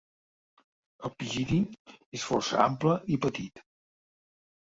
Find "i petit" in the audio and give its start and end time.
3.17-3.61